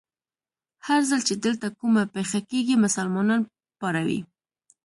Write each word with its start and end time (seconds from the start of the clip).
هر 0.87 1.01
ځل 1.09 1.21
چې 1.27 1.35
دلته 1.45 1.67
کومه 1.79 2.03
پېښه 2.15 2.39
کېږي، 2.49 2.75
مسلمانان 2.85 3.41
پاروي. 3.79 4.19